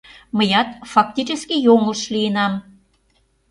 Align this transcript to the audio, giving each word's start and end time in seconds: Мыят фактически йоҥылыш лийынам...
Мыят 0.37 0.69
фактически 0.91 1.53
йоҥылыш 1.65 2.01
лийынам... 2.13 2.53